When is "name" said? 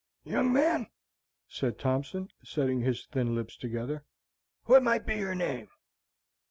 5.35-5.67